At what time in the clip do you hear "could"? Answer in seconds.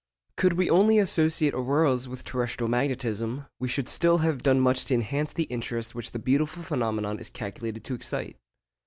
0.35-0.53